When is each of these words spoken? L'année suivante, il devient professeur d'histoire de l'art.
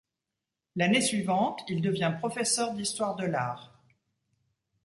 L'année 0.77 0.99
suivante, 0.99 1.61
il 1.67 1.79
devient 1.79 2.15
professeur 2.19 2.73
d'histoire 2.73 3.13
de 3.15 3.25
l'art. 3.25 3.71